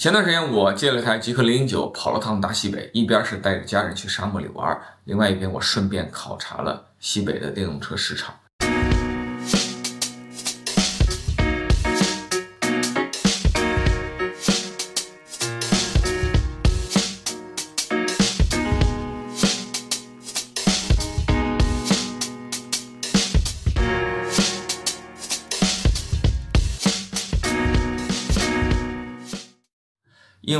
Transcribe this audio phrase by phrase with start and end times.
[0.00, 8.34] 前段时间我借了台极客零零九跑了趟大西北，一边是带着家人去沙漠里玩，另外一边我顺便考察了西北的电动车市场。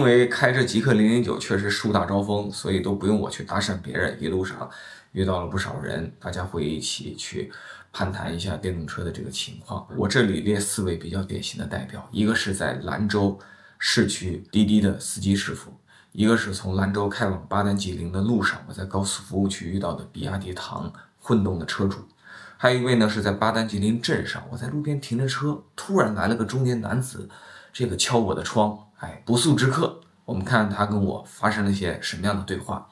[0.01, 4.16] 因为开着极氪零零九确实树大招风，所以都不用我去搭讪别人。
[4.19, 4.69] 一路上
[5.12, 7.52] 遇到了不少人，大家会一起去
[7.92, 9.87] 攀谈一下电动车的这个情况。
[9.98, 13.39] 我这里列四位比较典型的代表：一个是在兰州
[13.78, 15.70] 市区滴滴的司机师傅；
[16.12, 21.98] 一个是从兰州开往巴丹吉林的路上，我在高速服务区遇到的比亚迪唐混动的车主；
[22.56, 27.28] 还有一位呢是在巴丹吉林镇上，我在路边停着车，突然来了个中年男子，
[27.73, 28.79] 这个敲我的窗。
[28.98, 32.87] 哎，不速之客，我们看他跟我发生了一些什么样的对话。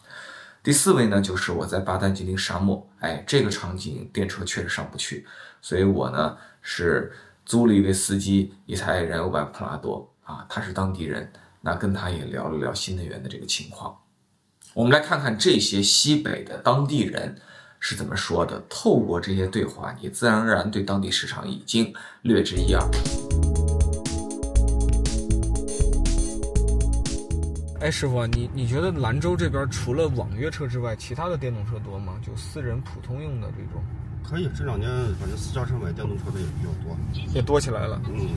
[0.62, 5.26] 第四位呢，就是我在巴丹吉林沙漠，哎，这个场景电车确实上不去，
[5.62, 7.12] 所以我呢是
[7.46, 13.96] 租了一位司机一台燃油版普拉多啊，他是当地人，那跟他也聊了聊新能源的这个情况。
[14.74, 17.40] 我们来看看这些西北的当地人
[17.80, 18.62] 是怎么说的。
[18.68, 22.82] 透过这些对话，你自然而然对当地市场已经略知一二。
[27.80, 32.18] 哎，师傅，你你觉得兰州这边除了网约车之外，其他的电动车多吗？
[32.26, 33.80] 就私人普通用的这种？
[34.24, 34.90] 可以，这两年
[35.20, 36.96] 反正私家车买电动车的也比较多，
[37.34, 38.00] 也多起来了。
[38.12, 38.30] 嗯，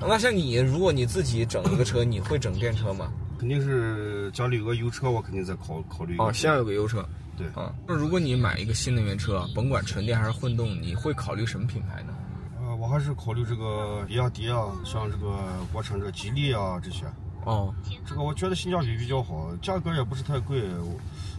[0.00, 3.12] 那像你，如果你自己整一个车，你会整电车吗？
[3.38, 6.16] 肯定是家里有个油车，我肯定在考考虑。
[6.18, 7.04] 哦，先有个油车。
[7.36, 12.14] 对啊，那如果你买一个新能源车，甭管纯电还是混动，你会考虑什么品牌呢？
[12.60, 15.36] 呃，我还是考虑这个比亚迪啊，像这个
[15.72, 17.04] 国产这吉利啊这些。
[17.44, 17.74] 哦，
[18.06, 20.62] 这个我觉得性价比比较好，价格也不是太贵。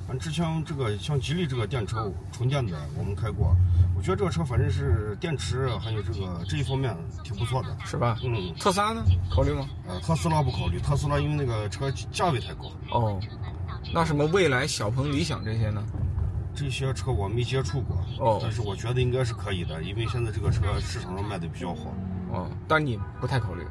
[0.08, 3.56] 俺之前这个像吉利这个电车纯电的，我们开过，
[3.97, 8.19] 我觉得这个车反正是电池还有这个这一方面挺不错的，是吧？
[8.24, 8.53] 嗯。
[8.59, 9.03] 特斯拉呢？
[9.31, 9.68] 考虑吗？
[9.88, 12.72] 呃，特斯拉不考虑，特斯拉因为那个车价位太高。
[12.91, 13.19] 哦，
[13.91, 15.84] 那什么蔚来、小鹏、理想这些呢？
[16.53, 17.97] 这些车我没接触过。
[18.19, 18.40] 哦。
[18.40, 21.91] 但是我觉得应该是可以的，因为现在这个车市场上卖的比较好。
[22.31, 23.66] 哦，但你不太考虑。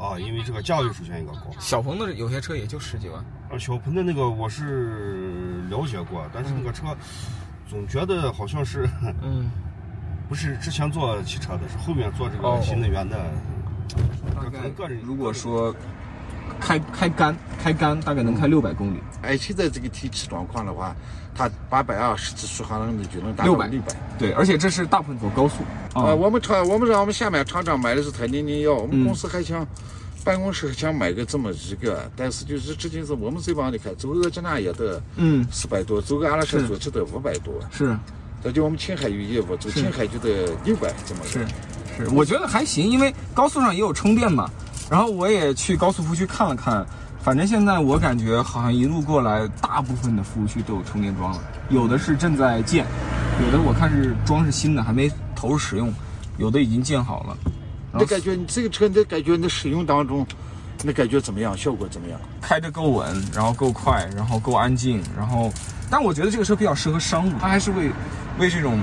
[0.00, 1.50] 啊，因为这个价位首先应该高。
[1.58, 3.22] 小鹏的有些车也就十几万。
[3.50, 6.86] 啊，小鹏的那个我是了解过，但是那个车
[7.68, 8.88] 总觉得好像是，
[9.22, 9.50] 嗯，
[10.26, 13.30] 不是之前做汽车的，是后面做这个新能源的。
[14.34, 15.74] 大概个人如果说
[16.60, 18.98] 开开干开干，大概能开六百公里。
[19.22, 20.94] 哎现在这个天气状况的话，
[21.34, 23.66] 它八百二十次续航能力就能达到六百。
[23.66, 23.88] 六百。
[24.18, 25.56] 对，而且这是大部分走高速。
[25.94, 29.66] 啊，我们厂我们让我们下面厂长买的是台零零幺，我们公司还想
[30.24, 37.54] 办公室还想买个这么一个，但是就是至今是我们这帮的看，走个济纳也得嗯四百多，走个阿拉斯加去得五百多。
[37.70, 37.96] 是。
[38.42, 41.46] 这就我们青海有业务，走青海就得六百这么是。
[41.98, 44.50] 是，我觉得还行，因为高速上也有充电嘛。
[44.90, 46.84] 然后我也去高速服务区看了看，
[47.22, 52.84] 反正现在我感觉好像一路过来，大部分的服务区都有充电桩了，有的是正在建，
[53.46, 55.94] 有的我看是装是新的，还没投入使用，
[56.38, 57.36] 有的已经建好了。
[57.96, 60.26] 你感觉你这个车，你感觉你的使用当中，
[60.82, 61.56] 你感觉怎么样？
[61.56, 62.18] 效果怎么样？
[62.40, 65.52] 开着够稳，然后够快，然后够安静，然后，
[65.88, 67.92] 但我觉得这个车比较适合商务，它还是为
[68.40, 68.76] 为这种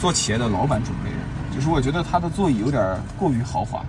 [0.00, 3.80] 做企业的老板准备的，就是我觉得它的座椅有点过于豪华。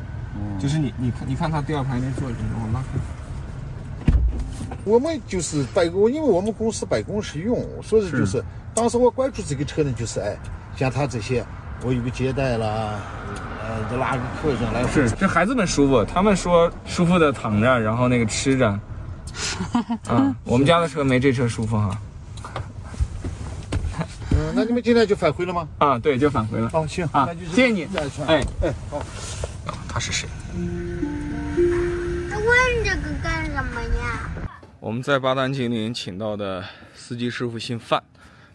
[0.60, 2.88] 就是你，你看，你看他第二排那座椅，我拉开。
[4.86, 8.44] 我们就是办公，因为我们公司办公室用，所以就是，
[8.74, 10.38] 当时我关注这个车呢，就是哎，
[10.76, 11.44] 像他这些，
[11.86, 13.00] 我有个接待啦，
[13.62, 14.86] 呃，拉个客人来。
[14.92, 18.68] 是，这孩子们舒服，他们说舒服的躺着，然后那个吃着。
[20.08, 21.98] 啊，我们家的车没这车舒服哈。
[24.32, 25.68] 嗯，那你们今天就返回了吗？
[25.78, 26.70] 啊，对，就返回了。
[26.74, 27.88] 哦，行啊，谢谢你。
[28.28, 29.02] 哎哎，好。
[29.94, 30.28] 他是谁？
[32.32, 34.28] 他问这个干什么呀？
[34.80, 36.66] 我们在巴丹吉林请到的
[36.96, 38.02] 司机师傅姓范，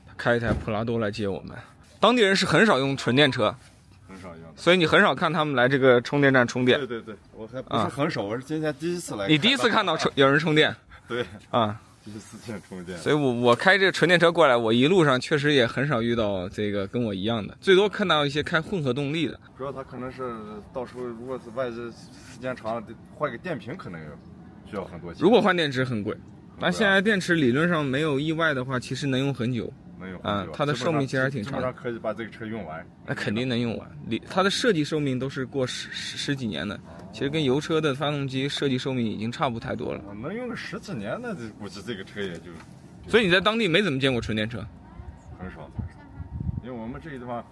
[0.04, 1.56] 他开一台普拉多来接我们。
[2.00, 3.54] 当地人是很少用纯电车，
[4.08, 6.76] 很少用，所以你很少看他们来这个充电站充电。
[6.78, 9.28] 对对对，我还不是很少，我是今天第一次来。
[9.28, 10.74] 你第一次看到充有人充电？
[11.06, 11.80] 对，啊。
[12.19, 19.38] 四线充电，所以我我开这纯电车过来，我一路上确实也很少遇到这个跟我一样的，最多看到一些开混合动力的。
[19.56, 20.22] 主要他可能是
[20.72, 22.82] 到时候如果是外置时间长了，
[23.14, 24.00] 换个电瓶可能
[24.70, 25.20] 需要很多钱。
[25.20, 26.16] 如果换电池很贵，
[26.60, 29.72] 但现在电池理论上没有意外的话，其实能用很久。
[29.98, 31.52] 能用啊，它的寿命其实还挺长。
[31.52, 32.86] 基本上可以把这个车用完。
[33.06, 36.78] 那肯定能用完，理它的设计寿命都是过十十十几年的。
[37.12, 40.02] 其实跟油车的发动机设计寿命已经差不太多了。
[40.22, 42.50] 能用个十几年，那这估计这个车也就
[43.08, 44.64] 所以你在当地没怎么见过纯电车？
[45.38, 45.70] 很少。
[46.62, 47.42] 因为我们这个地方，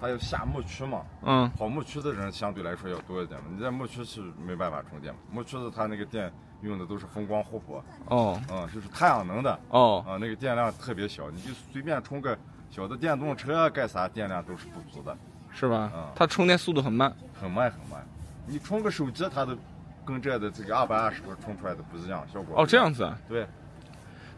[0.00, 3.46] 它要下牧区嘛，嗯，跑牧区的人相对来说要多一点嘛。
[3.54, 6.32] 你在牧区是没办法充电嘛，牧区的它那个电
[6.62, 12.38] 用的都是风光互补，哦嗯，就是太阳能的，哦，啊，那个电量特别小，你就随便充个
[12.70, 15.16] 小的电动车干啥，电量都是不足的，
[15.52, 16.06] 是吧嗯？
[16.14, 17.14] 它充电速度很慢。
[17.40, 18.06] 很慢很慢。
[18.46, 19.56] 你充个手机，它都
[20.04, 23.18] 跟这的这个二百二十伏充出来的不一样，效果哦，这样子啊？
[23.28, 23.46] 对，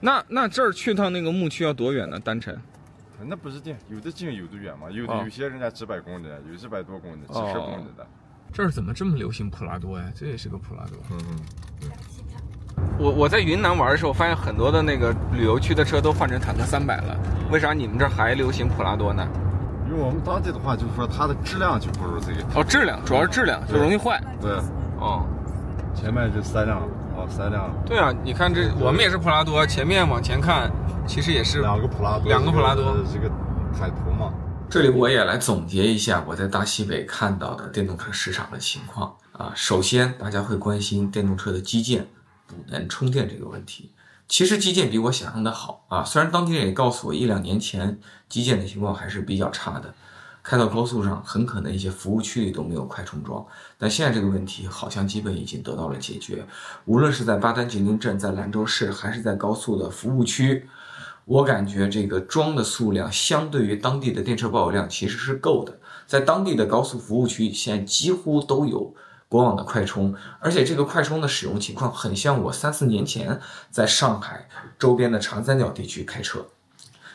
[0.01, 2.19] 那那这儿去趟那个牧区要多远呢？
[2.21, 2.57] 单程？
[3.27, 8.07] 那不一定，有的近有的远嘛，有的哦有些人家几百公里，有几百多公里，几哦十公里的。
[8.53, 10.13] 这儿怎么这么流行普拉多呀？
[10.15, 10.99] 这也是个普拉多。
[11.11, 11.19] 嗯
[11.83, 11.91] 嗯，
[12.99, 17.17] 我我在云南玩的时候，发现很多的那个旅游区的车都换成坦克三百了，
[17.51, 19.27] 为啥你们这儿还流行普拉多呢？
[19.87, 22.43] 因为我们当地的话，就是说它的质量就不如这个。
[22.55, 24.23] 哦，质量主要是质量，就容易坏。
[24.41, 24.53] 对，
[24.99, 25.25] 哦，
[25.95, 26.81] 前面就三辆，
[27.17, 30.71] 哦，三辆，对啊，你看这我们也是普拉多，前面往前看，
[31.07, 33.31] 其实也是两个普拉多，两个普拉多这个
[33.79, 34.33] 海图嘛。
[34.71, 39.53] 这里我也来总结一下我在大西北看到的电动车市场的情况啊。
[39.55, 42.09] 首先，大家会关心电动车的基建、
[42.47, 43.91] 补能、充电这个问题。
[44.27, 49.95] 其实基建比我想象的好啊，虽然当地人也告诉我，一两年前基建的情况还是比较差的，
[50.43, 53.45] 开到高速上很可能一些服务区里都没有快充桩。
[53.77, 56.45] 但现在这个问题好像基本已经得到了解决，
[56.87, 60.67] 无论是在巴丹吉林镇、在兰州市，还是在高速的服务区，
[61.27, 68.95] 我感觉这个桩的数量相对于当地的电车保有量其实是够的，在当地的高速服务区现在几乎都有
[69.35, 74.49] 国网的快充，而且这个快充的使用情况很像我三四年前在上海
[74.79, 76.47] 周边的长三角地区开车，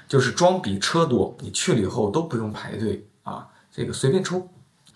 [0.05, 4.49] 就是桩比车多，你去了以后都不用排队啊，这个随便充。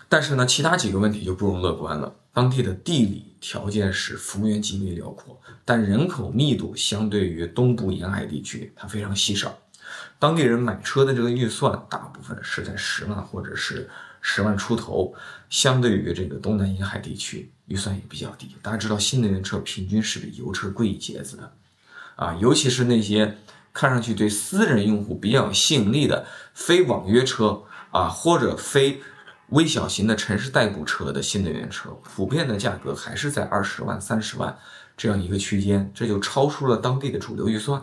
[0.10, 2.14] 但是呢，其他几个问题就不容乐观了。
[2.34, 9.58] 当地的地理条件是幅员极为辽阔，但人口密度相对于东部沿海地区它非常稀少。
[10.20, 13.90] 当地人买车的这个预算大部分是在十万或者是
[14.26, 15.14] 十万出头，
[15.50, 18.56] 相对于这个东南沿海地区预算也比较低。
[18.62, 21.54] 大家知道，新能源车平均是比油车贵一截子的，
[22.16, 23.38] 啊，尤其是那些
[23.74, 29.02] 看上去对私人用户比较有吸引力的非网约车啊，或者非
[29.50, 34.58] 微小型的城市代步车的新能源车，普遍的价格还是在二十万、三十万
[34.96, 37.82] 这样一个区间，这就超出了当地的主流预算。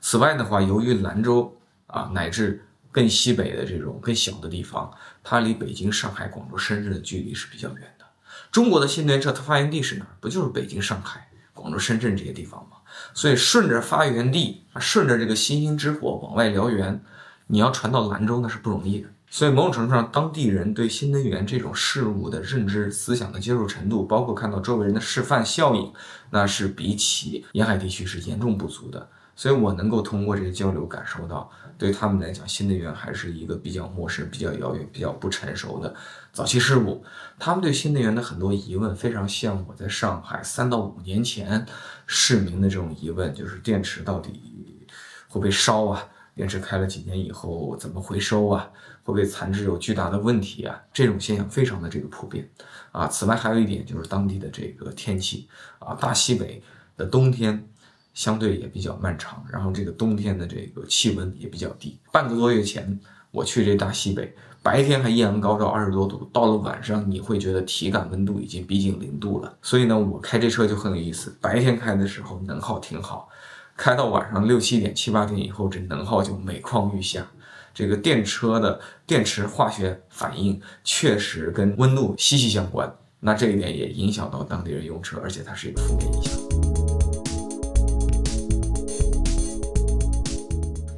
[0.00, 1.54] 此外的话，由于兰州
[1.88, 2.64] 啊乃至
[2.98, 4.92] 更西北的这种更小的地方，
[5.22, 8.04] 它离北京、上海、广州、深圳的距离是比较远的。
[8.50, 10.10] 中国的新能源车它发源地是哪儿？
[10.20, 12.78] 不就是北京、上海、广州、深圳这些地方吗？
[13.14, 17.00] 所以顺着发源地，顺着这个星星之火往外燎原，
[17.46, 19.08] 你要传到兰州那是不容易的。
[19.30, 25.92] 所以某种程度上，当地人对新能源这种事物的认知、思想的接受程度，包括看到周围人的示范效应，
[26.30, 29.08] 那是比起沿海地区是严重不足的。
[29.38, 31.48] 所以我能够通过这个交流感受到，
[31.78, 35.94] 对他们来讲，新能源还是一个比较陌生、比较遥远、比较不成熟的
[36.32, 37.04] 早期事物。
[37.38, 41.64] 他们对新能源的很多疑问，非常像我在上海三到五年前
[42.04, 44.88] 市民的这种疑问，就是电池到底
[45.28, 46.04] 会不会烧啊？
[46.34, 48.68] 电池开了几年以后怎么回收啊？
[49.04, 50.82] 会不会残值有巨大的问题啊？
[50.92, 52.50] 这种现象非常的这个普遍
[52.90, 53.06] 啊。
[53.06, 55.48] 此外还有一点就是当地的这个天气
[55.78, 56.60] 啊，大西北
[56.96, 57.68] 的冬天
[58.18, 61.96] 相对也比较漫长，然后这个冬天的这个气温也比较低。
[62.10, 62.98] 半个多月前
[63.30, 69.56] 我去这大西北，白天还艳阳高照，二十多度，到了晚上你会觉得体感温度已经逼近零度了。
[69.62, 73.28] 所以呢，我开这车就很有意思，白天开的时候能耗挺好。
[73.76, 77.24] 开到晚上六七点、七八点以后，这能耗就每况愈下。
[77.72, 86.77] 这个电车的电池化学反应确实跟温度息息相关，那这一点也影响到当地人用车，而且它是一个负面影响。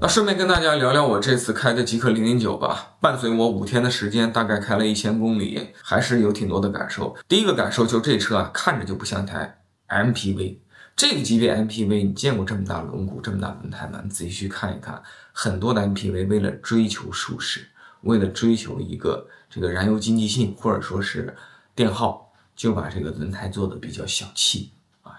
[0.02, 7.14] 那顺便跟大家聊聊我这次开的极氪零零九吧，伴随我五天的时间，大概开了一千公里，还是有挺多的感受。
[7.28, 10.61] 第一个感受就是这车啊，看着就不像台 MPV。
[10.97, 14.00] 这个级别 MPV，你见过这么大轮毂、这么大轮胎吗？
[14.02, 15.02] 你仔细去看一看，
[15.33, 17.66] 很多的 MPV 为了追求舒适，
[18.00, 21.37] 为了追求一个这个燃油经济性或者说是
[21.75, 24.73] 电耗，就把这个轮胎做的比较小气，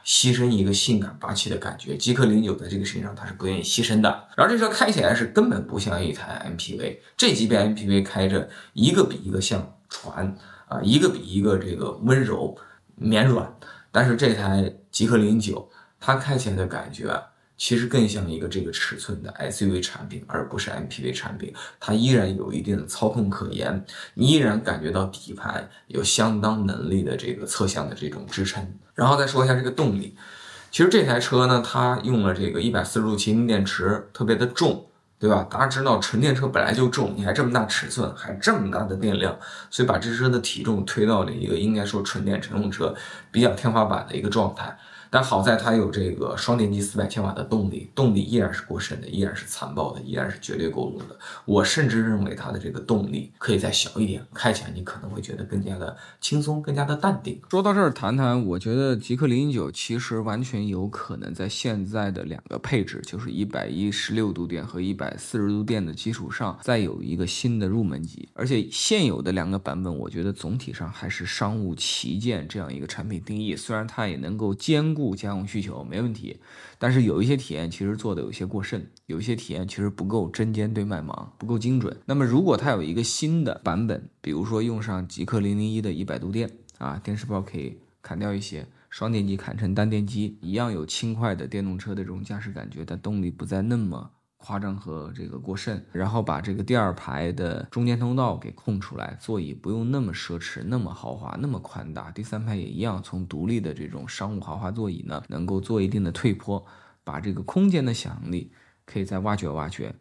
[0.06, 1.96] 牺牲一个性感霸气的感觉。
[1.96, 4.28] 极氪零九在这个事情上它是不愿意牺牲的。
[4.36, 10.36] 然后这车开起来是根本不像一台 MPV，这级别 MPV 开着一个比一个像船
[10.68, 12.58] 啊，一个比一个这个温柔
[12.96, 13.54] 绵软。
[13.92, 17.22] 但是这台极氪零九，它开起来的感觉啊，
[17.58, 21.54] 其实更像一个这个尺寸的 SUV 产品，而不是 MPV 产品。
[21.80, 28.66] 它依然有一定的操控可言，你依然感觉到底盘有相当能力的这个侧向的这种支撑。
[28.96, 30.16] 然后再说一下这个动力，
[30.70, 34.86] 其实这台车呢，它用了这个一百四十度麒麟电池，特别的重。
[35.22, 35.46] 对吧？
[35.48, 39.38] 大家知道纯电车本来就重，你还这么大尺寸，还这么大的电量，
[39.70, 42.96] 所以把这车的体重推到了一个应该说纯电乘用车
[43.32, 44.76] 比较天花板的一个状态。
[45.14, 51.20] 但好在它有这个双电机四百千瓦的动力，动力依然是过剩的，依然是残暴的，依然是绝对够用的。
[51.44, 57.38] 我甚至认为它的这个动力可以再小一点，开起来你可能会觉得更加的轻松，更加的淡定。
[57.50, 68.30] 说到这儿，谈谈，我觉得极氪零零九其实完全有可能在现在的两个配置，就是一百一十六度电和一百四十度电的基础上，再有一个新的入门级。
[68.34, 75.01] 而且现有的两个版本，我觉得总体上还是商务旗舰这样一个产品定义，虽然它也能够兼顾。
[75.16, 76.40] 家用需求没问题，
[76.78, 81.96] 但是有一些体验其实做的有些过剩，有一些体验其实不够针尖对麦芒，不够精准。
[82.06, 94.12] 那么如果它有一个新的版本，比如说用上极氪零零一的一百度电啊，电池包可以砍掉一些，双电机砍成单电机，一样有轻快的电动车的这种驾驶感觉，但动力不再那么。
[94.42, 102.10] 夸张和这个过剩，然后把这个第二排的中间通道给空出来，座椅不用那么奢侈、那么豪华、那么宽大。
[102.10, 106.66] 第三排也一样，从独立的这种商务豪华座椅呢，能够做一定的退坡，
[107.04, 108.52] 把这个空间的想象力
[108.84, 109.94] 可以再挖掘挖掘。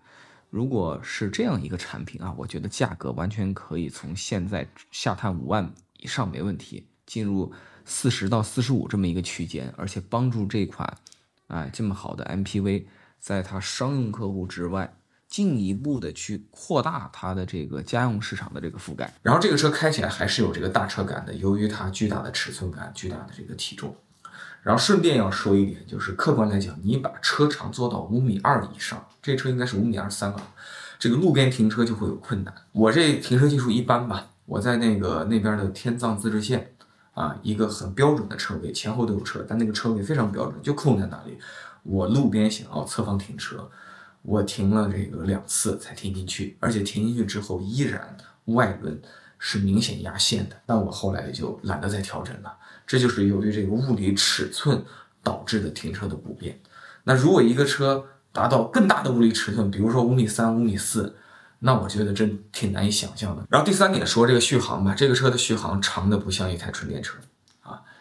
[0.49, 7.53] 如果是这样一个产品啊，我觉得价格完全可以从现在下探五万以上没问题，进入
[7.85, 10.97] 四十到四十五这么一个区间，而且帮助这款
[11.49, 12.87] 哎这么好的 MPV。
[13.21, 14.97] 在它商用客户之外，
[15.29, 19.13] 进一步的去扩大它的这个家用市场的这个覆盖。
[19.23, 23.95] 然后这个车开起来还是有这个大车感的，由于它巨大的尺寸感、巨大的这个体重。
[24.63, 30.43] 然后顺便要说一点，就是客观来讲，你把车长做到五米二以上，这车应该是五米二三了，
[30.99, 32.55] 这个路边停车就会有困难。
[32.73, 36.75] 我这停车技术一般吧，我在那个那边的天藏自治县
[37.15, 41.39] 啊，一个很标准的车位，前后都有车，但那个车位非常标准，就空在那里。
[41.83, 43.71] 我路边想要侧方停车，
[44.23, 49.01] 我停了这个两次才停进去，而且停进去之后依然外轮
[49.39, 50.57] 是明显压线的。
[50.67, 52.55] 但我后来就懒得再调整了，
[52.87, 54.85] 这就是由于这个物理尺寸
[55.23, 56.61] 导致的停车的不便。
[57.05, 61.17] 那如果一个车达到更大的物理尺寸，比如说五米三、五米四，
[61.61, 63.45] 那我觉得真挺难以想象的。
[63.49, 67.17] 然后第三点说这个续航吧，这个车的续航长的不像一台纯电车。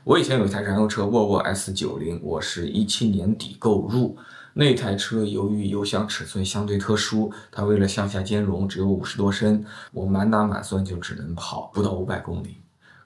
[0.09, 4.17] 我以前有一台燃油车沃尔沃 S 九零，我是一七年底购入
[4.53, 12.57] 那台车，由于油箱尺寸相对特殊，它为了向下兼容，只有五十多升，我满打满算就只能跑不到五百公里。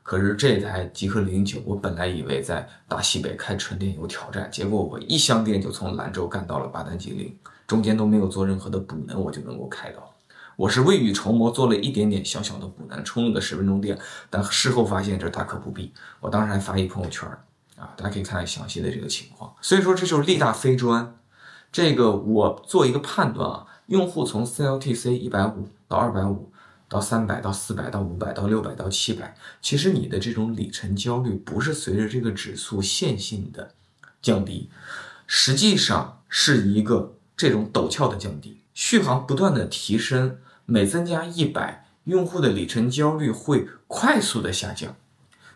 [0.01, 10.09] 可是这台极氪零九，我本来以为在大西北开纯电有挑战，结果我一箱电就从兰州干到了巴丹吉林，中间都没有做任何的补能，我就能够开到。
[10.55, 13.97] 我是未雨绸缪，做了一点点小小的补能，充了个十分钟电，
[14.29, 15.91] 但事后发现这大可不必。
[16.19, 17.27] 我当时还发一朋友圈
[17.75, 19.53] 啊，大家可以看看详细的这个情况。
[19.61, 21.15] 所以说这就是力大非专。
[21.71, 26.51] 这个我做一个判断啊，用户从 CLTC 一百五到二百五
[26.87, 33.73] 到三百到四百到五百到六百到七百，其实你的这种里程焦虑不是随着这个指数线性的
[34.21, 34.69] 降低，
[35.25, 38.59] 实际上是一个这种陡峭的降低。
[38.73, 44.95] 续航不断的提升，每增加一百，用户的里程焦虑会快速的下降。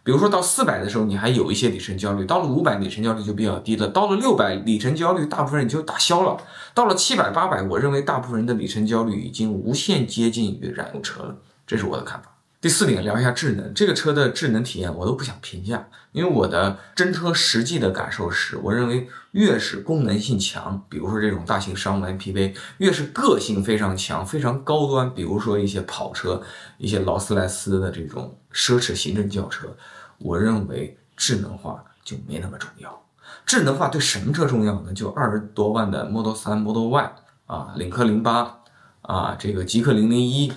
[0.03, 6.37] 比如说到四百的时候，你还有一些里程焦虑；到了五百，里程焦虑就比较低了；到了六百，里程焦虑大部分人就打消了；
[6.73, 11.35] 到了七百、八百，我认为大部分人的里程焦虑已经无限接近于燃油车了。
[11.65, 12.36] 这是我的看法。
[12.67, 13.73] 第四点，聊一下智能。
[13.73, 26.43] 这个车的智能体验我都不想评价，因为我的真车实际的感受是，我认为越是功能性强，比如说这种大型商务 MPV，越是个性非常强、非常高端，比如说一些跑车、
[26.77, 29.73] 一些劳斯莱斯的这种奢侈行政轿车，
[30.17, 33.01] 我认为智能化就没那么重要。
[33.45, 34.91] 智能化对什么车重要呢？
[34.91, 38.59] 就二十多万的 Model 3、Model Y 啊，领克零八
[39.03, 40.51] 啊，这个极氪零零一。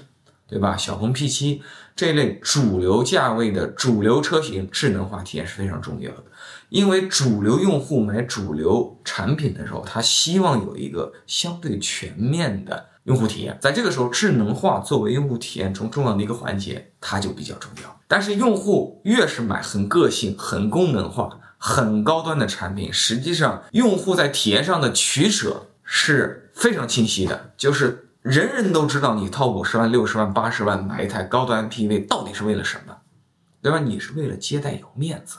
[0.51, 0.77] 对吧？
[0.77, 1.61] 小鹏 P7
[1.95, 6.25] 这类主流价位的主流车型，智能化体验是非常重要的。
[6.69, 13.59] 因为主流用户买主流产品的时候，他希望有一个相对全面的用户体验。
[13.61, 18.01] 在这个时候，智能化作为用户体验中重要的一个环节，它就比较重要。
[18.07, 28.07] 但是，用户越是买很个性、很功能化、很高端的产品，实际上用户在体验上的取舍是非常清晰的，就是。
[28.23, 32.95] 人人都知道你掏五十万、六十万、八十万买一台高端 MPV 到底是为了什么，
[33.63, 33.79] 对吧？
[33.79, 35.39] 你是为了接待有面子，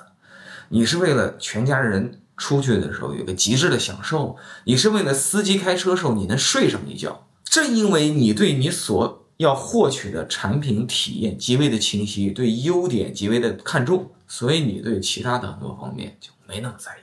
[0.69, 7.27] 你是为了全家人出去的时候有个极致的享受，你是为了司机开车时候你能睡上一觉。
[7.43, 17.00] 正因为你对你所要获取的产品体验极为的清晰，对优点极为的看重，所以你对其他的很多方面就没那么在意。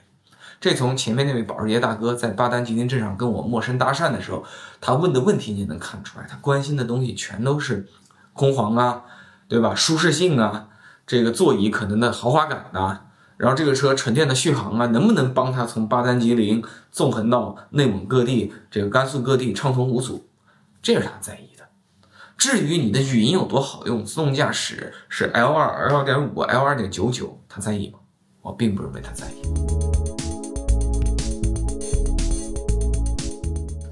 [0.61, 4.43] 这从前面那位保时捷大哥在巴丹吉林镇上跟我陌生搭讪的时候，
[4.81, 7.87] 他问的问题你能看出来，他关心的东西全都是
[8.33, 9.03] 空簧啊，
[9.47, 9.73] 对吧？
[9.73, 10.67] 舒适性啊，
[11.07, 13.01] 这个座椅可能的豪华感呐，
[13.37, 20.27] 然后这个车纯电的续航啊，能不能帮他从巴丹吉林纵横到内蒙各地、这个甘肃各地畅通无阻？
[20.81, 21.65] 这是他在意的。
[22.37, 27.99] 至于你的语音有多好用，自动驾驶是 L 二、L 二点五、L 二点九九，他在意吗？
[28.41, 29.88] 我并不认为他在意。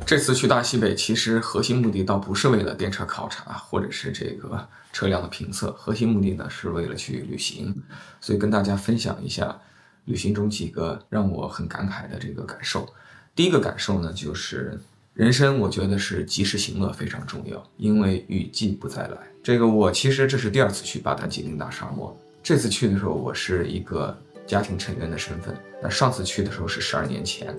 [0.07, 7.75] 这次去大西北，其实核心目的倒不是为了电车考察或者是这个车辆的评测，核心目的呢是为了去旅行，
[8.21, 9.59] 所以跟大家分享一下
[10.05, 12.87] 旅行中几个让我很感慨的这个感受。
[13.35, 14.79] 第一个感受呢，就是
[15.13, 19.17] 人生，我觉得是及时行乐非常重要，因为雨季不再来。
[19.43, 27.53] 这个我其实这是第二次去巴丹吉林大沙漠，这次去的时候我是一个家庭成员的身份，那上次去的时候是十二年前。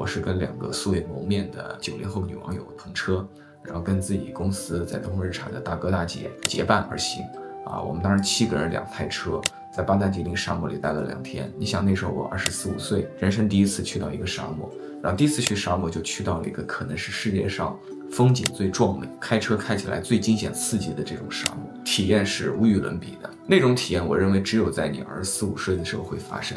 [0.00, 3.28] 我是跟两个素未谋面的九零后女网友同车，
[3.62, 7.22] 然后跟自己公司在东风日产的大哥大姐结伴而行。
[7.66, 9.38] 啊，我们当时七个人两台车，
[9.70, 11.52] 在巴丹吉林沙漠里待了两天。
[11.58, 17.78] 你想那时候我二十四五岁，人生第一次去到一个沙漠，然后第一次去沙漠就去到了一个可能是世界上
[18.10, 23.28] 风景最壮美、开车开起来最惊险刺激的这种沙漠，体验是无与伦比的。
[23.46, 26.56] 那种体验，我认为只有在你二十四五岁的时候会发生。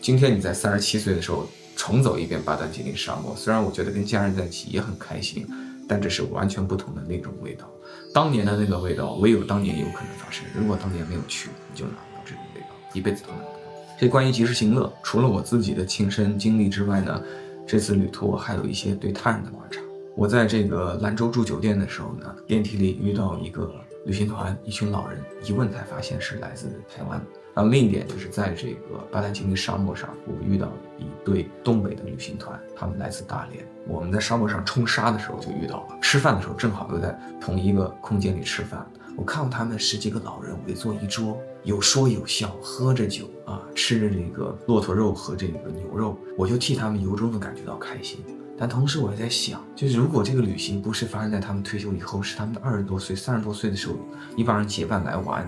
[0.00, 1.46] 今天你在三十七岁的时候。
[1.84, 5.44] 重走一遍巴丹吉林沙漠，虽然我觉得跟家人在一起也很开心，
[5.88, 7.68] 但这是完全不同的那种味道。
[8.14, 10.44] 当年的那个味道，唯有当年有可能发生。
[10.56, 13.60] 如果当年没有去，你就拿不到这种味道，一辈子都拿不到。
[13.98, 17.20] 这关于及时行乐，除了我自己的亲身经历之外呢，
[17.66, 19.80] 这次旅途我还有一些对他人的观察。
[20.16, 23.74] 我在这个兰州住酒店的时候呢，电梯里遇到一个
[24.06, 27.20] 旅行团，一群老人，一问才发现是来自台湾。
[27.54, 30.72] 然后另一点就是在这个巴丹吉林沙漠上，我遇到
[31.02, 33.64] 一对东北的旅行团，他们来自大连。
[33.86, 38.86] 我们在沙漠上冲沙的时候就遇到了，吃饭的时候正好又在同一个空间里吃饭。
[39.16, 48.20] 我看到他们十几个老人围坐一桌，有说有笑，喝着酒啊，吃着这个骆驼肉和这个牛肉，我就替他们由衷的感觉到开心。
[48.56, 53.94] 但同时我也在想，就是如果这个旅行不是发生在他们退休以后，是他们二十多岁、三十多岁的时候，
[54.36, 55.46] 一帮人结伴来玩。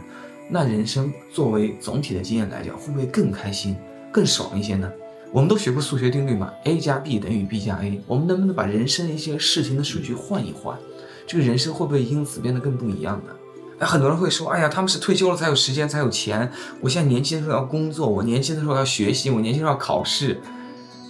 [0.51, 3.77] 那人生作为总体的经验来讲，会不会更开心、
[4.13, 4.91] 更爽一些呢？
[5.35, 8.01] 我们都学过数学定律嘛，a 加 b 等于 b 加 a。
[8.07, 10.79] 我们能不能把人生一些事情的顺序换一换？
[11.27, 13.33] 这个人生会不会因此变得更不一样呢？
[13.81, 20.41] 哎，很多人会说，哎呀，他们是退休了才有时间才有钱，我现在年轻的时候要工作，我年轻的时候要学习，我年轻时候要考试，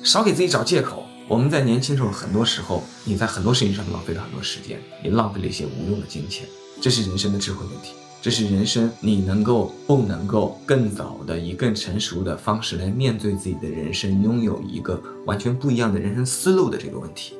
[0.02, 1.04] 少给自己找借口。
[1.28, 6.46] 我们在年轻时候，很多时候你在很多事情上浪费了很多时间，也浪费了一些无用的金钱，
[6.80, 7.92] 这是人生的智慧问题。
[8.24, 17.36] 这是人生，你能够不能够更早的以更成熟的方式来面对自己的人生，拥有一个完全不一样的人生思路的这个问题。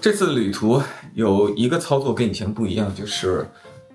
[0.00, 0.80] 这次旅途
[1.14, 3.44] 有一个操作跟以前不一样，就是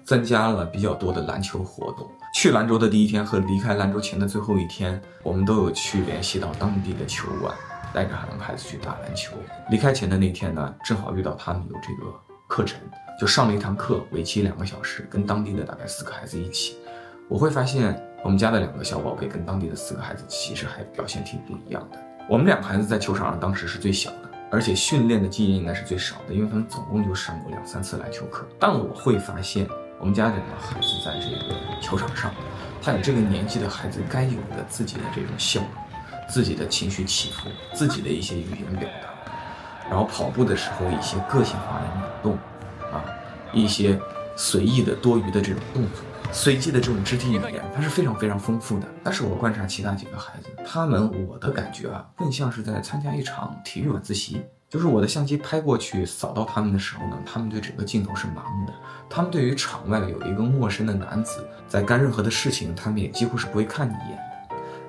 [0.03, 2.05] 增加了比较多的篮球活动。
[2.33, 7.55] 去兰州的第一天和离开兰州前的最后一天，我们都有去联系到当地的球馆。
[7.93, 9.37] 带着孩子去打篮球。
[9.71, 12.11] 离开前的那天呢，正好遇到他们有这个
[12.47, 12.79] 课程，
[13.19, 16.77] 就上了一堂课，为期两个小时，跟当地的大概四个孩子一起。
[17.27, 21.99] 我会发现我们家的两个小宝贝跟当地的四个孩子其实还表现挺不一样的。
[22.29, 28.47] 我们两个孩子在球场上当时是最小的，而且训练的经验应该是最少的，因为他们总共就上过两三次篮球课。
[28.59, 29.67] 但我会发现
[29.99, 32.33] 我们家两个孩子在这个球场上，
[32.81, 35.61] 他有这个年纪的孩子该有的自己的这种笑。
[36.27, 39.13] 自己的情绪起伏，自己的一些语言表达，
[39.89, 42.33] 然后跑步的时候一些个性化的扭动，
[42.91, 43.03] 啊，
[43.53, 43.99] 一些
[44.35, 48.87] 随意的多余的这种动作，随机的这种肢体语言，它是非常非常丰富的。
[49.03, 54.41] 但是我观察其他几个孩子，他们我的感觉啊，更像是在参加一场体育晚自习。
[54.67, 58.73] 就是我的相机拍过去扫到他们的时候呢，他们对整个镜头是盲的，
[59.07, 64.19] 他们对于场外有一个陌生的男子在干任何的事情，他们也几乎是不会看你一眼。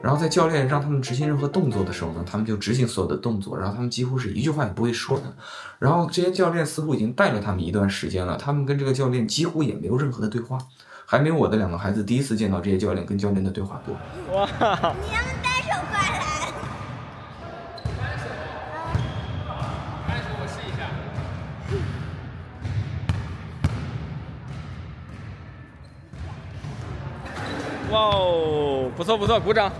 [0.07, 5.25] 然后在教练让他们执行任何动作的时候呢，他们就执行所有的动作，然后他们几乎是一句话也不会说的。
[5.81, 10.59] 然后这些教练似乎已经带了他们一段时间了，他们跟这个教练几乎也没有任何的对话，
[11.07, 13.97] 还没有我的两个孩子第一次见到这些教练跟教练的对话多。
[14.33, 14.47] 哇！
[14.49, 16.53] 你让单手过来。
[20.07, 20.87] 单手我试一下。
[27.91, 28.89] 哇哦！
[28.97, 29.73] 不错不错，鼓掌。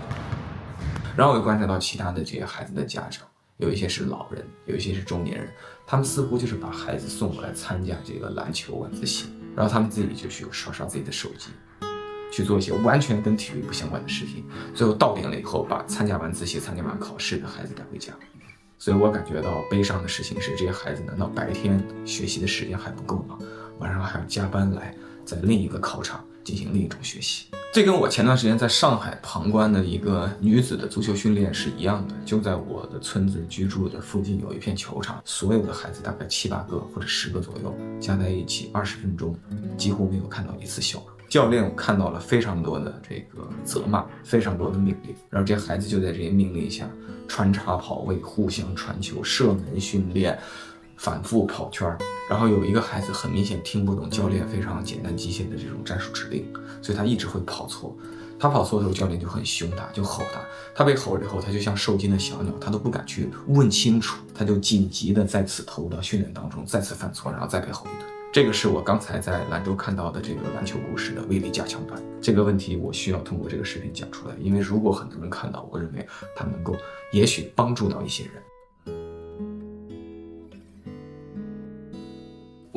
[1.17, 3.27] 然后我又观察到其他的这些孩子的家长，
[3.57, 5.51] 有一些是老人，有一些是中年人，
[5.83, 9.25] 他们似乎就是把孩子送过来参加这个篮球、晚自习，
[9.55, 11.49] 然后他们自己就去刷刷自己的手机，
[12.31, 18.13] 去做一些完全跟体育不相关的事情，最后到点了以后，把参加完自习、参加完考试的孩子带回家。
[18.77, 23.39] 所以我感觉到悲伤的事情是，这些孩子难道白天学习的时间还不够吗？
[23.79, 24.93] 晚上还要加班来
[25.25, 27.47] 在另一个考场进行另一种学习？
[27.77, 32.15] 这跟我前段时间在上海旁观的一个女子的足球训练是一样的。
[32.25, 39.35] 就在我的村子居住的附近有一片球场，所有的孩子大概七八个或者十个左右，加在一起二十分钟，
[39.77, 40.99] 几乎没有看到一次笑。
[41.29, 46.89] 教练看到了非常多的这个责骂，非常多的命令，然后这孩子就在这些命令下
[47.27, 50.39] 穿插跑位、互相传球、射门训练、
[50.97, 51.97] 反复跑圈儿。
[52.29, 56.45] 然后有一个孩子很明显听不懂教练非常简单机械的这种战术指令，
[56.81, 57.95] 所以他一直会跑错。
[58.39, 60.39] 他跑错的时候，教练就很凶他，就吼他。
[60.75, 68.07] 他被吼了以后，他就像受惊的小鸟，他都不敢去问清楚，他就紧急的再次投入到训练当中，再次犯错，然后再被吼一顿。
[68.31, 71.99] 这个是我刚才在兰州看到的这个篮球故事的威力加强版。
[72.21, 76.05] 这个问题我需要通过这个视频讲出来，因为如果很多人看到，我认为
[76.35, 76.75] 它能够
[77.11, 78.33] 也许帮助到一些人。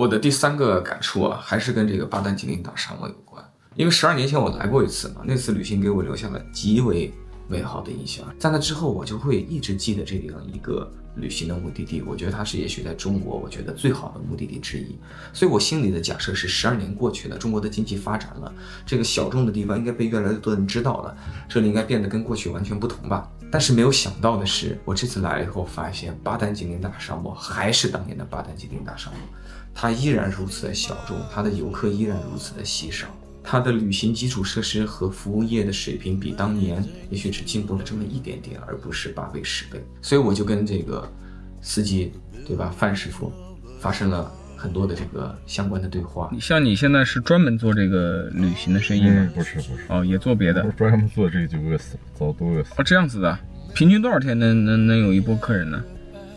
[0.00, 3.44] 我的第三个感触啊，还是跟这个巴丹吉林大沙漠有关。
[3.74, 7.12] 因为十二年前我来过一次嘛，那次旅行给我留下了极为
[7.46, 8.24] 美好的印象。
[8.38, 12.00] 在那之后，我就会一直记得这样一个旅行的目的地。
[12.00, 14.98] 我觉得它是也许在中国，我觉得最好的目的地之一。
[15.34, 18.50] 所以我心里的假设是，十二年过去了，中国的经济发展了，
[18.86, 21.14] 这个小众的地方应该被越来越多人知道了，
[21.46, 23.30] 这里应该变得跟过去完全不同吧。
[23.52, 29.18] 但是没有想到的是，我这次来了以后，发现巴丹吉林大沙漠还是当年的巴丹吉林大沙漠，
[29.82, 33.06] 它依然如此的小众，它的游客依然如此的稀少。
[33.42, 39.82] 它的旅行基础设施和服务业的水平比当年也许只进步了这么一点点，而不是八倍十倍。
[40.02, 41.10] 所以我就跟这个
[41.62, 42.12] 司机，
[42.46, 43.32] 对吧，范师傅，
[43.80, 46.28] 发生了很多的这个相关的对话。
[46.30, 49.30] 你像你现在是专门做这个旅行的生意吗？
[49.34, 50.70] 不是不是，哦，也做别的我。
[50.72, 52.76] 专门做这个就饿死了，早都饿死了。
[52.76, 53.38] 哦，这样子的，
[53.74, 55.82] 平均多少天能能能有一波客人呢？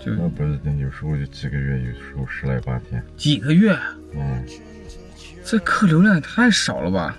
[0.03, 3.01] 就那不是，有时候就几个月，有时候十来八天。
[3.15, 3.73] 几个月，
[4.13, 4.43] 嗯，
[5.45, 7.17] 这客流量也太少了吧？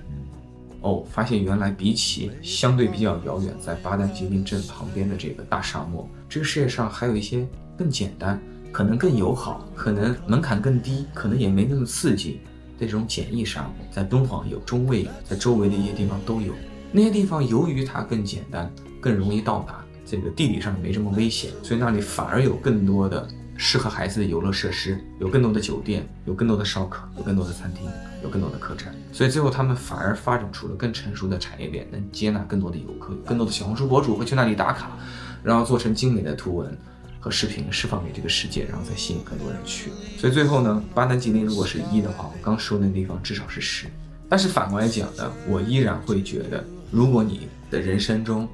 [0.83, 8.39] 哦，发现原来比起相对比较遥远，在巴丹吉林镇旁边的这个大沙漠，这个世界上还有一些更简单、
[8.71, 12.41] 可能更友好、可能门槛更低、可能也没那么刺激
[12.79, 16.53] 的这种简易沙漠，在敦煌有，中卫有，在周围的一些地方都有。
[16.93, 18.71] 那些地方由于它更简单、
[19.01, 27.89] 更容易到达，这个地理上没这么危险，所以那里反而有更多的适合孩子的游乐设施，有更多的酒店，有更多的烧烤，有更多的餐厅，
[28.23, 28.95] 有更多的客栈。
[29.13, 34.99] 所以最后他们反而发展出了更成熟的产业链，能接纳更多的游客，更多的小红书博主会去那里打卡，
[35.43, 36.77] 然后做成精美的图文
[37.21, 39.91] 和视频释放给这个世界，然后再吸引更多人去。
[40.19, 43.87] 所以最后呢，巴南吉林如果是一的话，我刚说的那地方至少是十。
[44.29, 48.49] 但是反过来讲呢，我依然会觉得，如果你的人生中，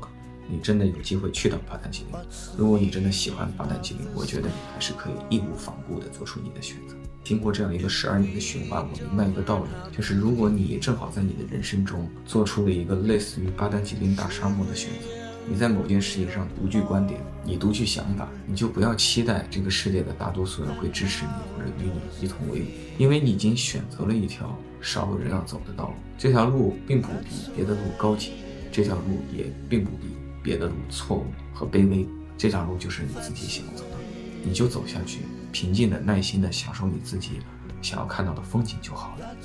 [0.51, 2.21] 你真的有机会去到巴丹吉林，
[2.57, 6.95] 如果你真的喜欢巴丹吉林，我觉得你还是可以义无反顾地做出你的选择。
[7.23, 15.07] 经过这样一个十二年的循环，我明白一个道理，就是如果你正好在你的人生中做出了一个类似于巴丹吉林大沙漠的选择，
[15.47, 22.65] 你在某件事情上独具观点，你独具想法，你就不要期待这个世界的大多数人会支持你或者与你一同为伍，
[22.99, 25.95] 因为你已经选择了一条少有人要走的道路。
[26.19, 28.33] 这条路并不比别的路高级，
[28.73, 30.07] 这条路也并不比
[30.43, 33.97] 别的路错误和卑微，这条路就是你自己想要走的，
[34.43, 35.21] 你就走下去，
[35.53, 37.41] 平静的、耐心的享受你自己
[37.83, 39.37] 想要看到的风景就好了。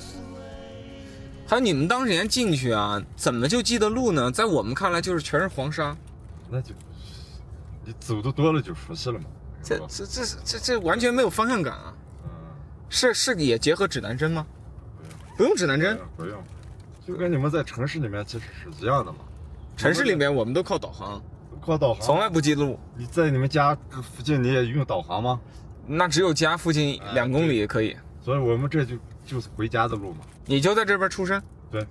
[1.46, 4.30] 还有你们当年进去啊，怎么就记得路呢？
[4.30, 5.96] 在我们看来就是全是黄沙，
[6.50, 6.74] 那就
[7.84, 9.26] 你走的多了就熟悉了嘛。
[9.62, 11.94] 这这这这这这完全没有方向感啊！
[12.24, 12.30] 嗯，
[12.88, 14.46] 是是也结合指南针吗？
[15.36, 16.42] 不用指南针，不用，
[17.06, 19.18] 就跟你们在城市里面其实是一样的嘛。
[19.76, 21.22] 城市里面我们都靠导航，
[21.60, 22.78] 靠导航，从来不记录。
[22.96, 25.38] 你在你们家附近你也用导航吗？
[25.86, 27.94] 那只有家附近两公里可以。
[28.22, 30.20] 所以我们这就就是回家的路嘛。
[30.46, 31.40] 你就在这边出生？
[31.70, 31.86] 对，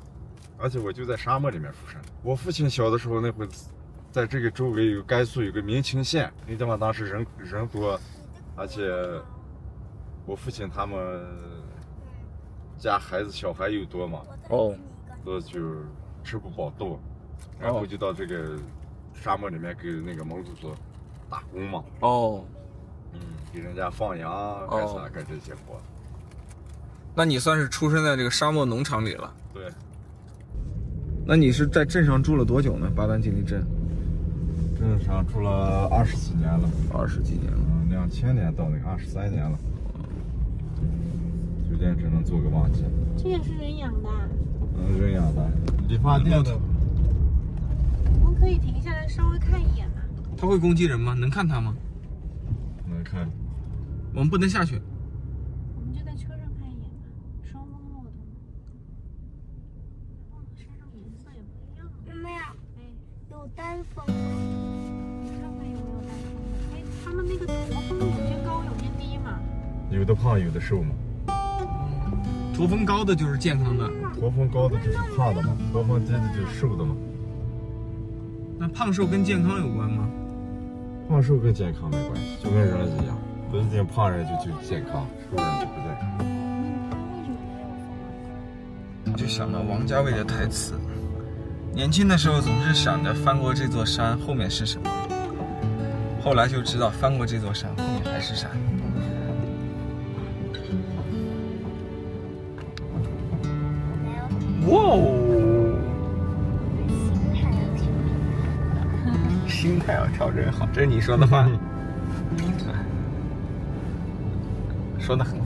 [0.58, 2.02] 而且我就在沙漠里面出生。
[2.24, 3.48] 我父亲小的时候那会，
[4.12, 8.00] 在这个周围有甘肃有个民清县，那个地方当时人人多，
[8.56, 8.82] 而且
[10.26, 10.98] 我父亲他们
[12.80, 14.76] 家孩子小孩又多嘛，哦，
[15.24, 15.62] 所以就
[16.24, 17.00] 吃不饱肚，
[17.60, 18.58] 然后就到这个
[19.14, 20.74] 沙漠里面给那个蒙古族
[21.30, 22.44] 打工嘛，哦，
[23.14, 23.20] 嗯，
[23.54, 24.32] 给人家放羊
[24.70, 25.80] 干啥干这些活。
[27.16, 29.34] 那你算是出生在这个沙漠农场里了。
[29.54, 29.64] 对，
[31.26, 32.92] 那你是在镇上住了多久呢？
[32.94, 33.66] 巴丹吉林镇
[34.78, 37.60] 镇上住了二十几年了，二十几年了。
[37.60, 39.58] 嗯，两千年到那个二十三年了，
[41.70, 42.84] 酒店只能做个旺季。
[43.18, 44.10] 这也是人养的，
[44.78, 45.50] 嗯，人养的，
[45.88, 46.60] 理发店的，
[48.40, 49.96] 可以停下来稍微看一眼吗？
[50.38, 51.14] 他会攻击人吗？
[51.14, 51.76] 能看他吗？
[52.88, 53.28] 能看。
[54.14, 54.82] 我们不能下去。
[55.76, 57.08] 我们就在车上看一眼吧，
[57.44, 58.12] 双峰骆驼。
[60.32, 61.88] 哦，身上颜色也不一样。
[62.22, 62.82] 妈呀，哎，
[63.32, 66.36] 有单峰，你看看有没有单峰
[67.04, 67.56] 他们那个驼
[67.90, 69.40] 峰有些高，有些低嘛。
[69.92, 70.96] 有的胖，有的瘦嘛。
[72.54, 76.96] 驼峰高的就是健康的，驼峰高的就是胖的嘛，驼峰低的就是瘦的嘛。
[78.58, 80.08] 那胖瘦跟健康有关吗？
[81.08, 83.16] 胖瘦跟健康没关系，就跟人一样，
[83.52, 86.26] 不一定胖人就就健康，瘦人就不健康。
[89.16, 90.74] 就想到王家卫的台词：
[91.74, 94.90] 年轻的时候总是想着翻过这座山后面是什么，
[96.24, 98.50] 后来就知道翻过这座山后面还是山。
[104.68, 105.25] 哇哦！
[109.66, 111.50] 心态要调整好，这是你说的吗？
[115.00, 115.46] 说的很好。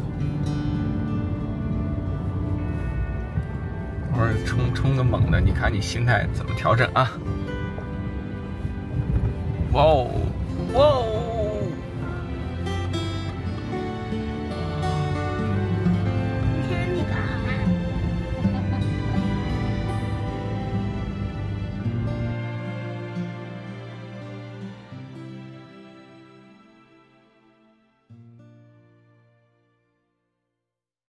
[4.15, 7.10] 偶尔冲冲个猛的，你看你心态怎么调整啊？
[9.71, 10.12] 哇哦，
[10.73, 10.98] 哇哦！